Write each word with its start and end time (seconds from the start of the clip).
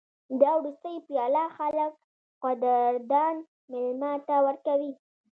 دا 0.41 0.51
وروستۍ 0.59 0.95
پیاله 1.07 1.45
خلک 1.57 1.91
قدردان 2.43 3.35
مېلمه 3.71 4.13
ته 4.27 4.35
ورکوي. 4.45 4.91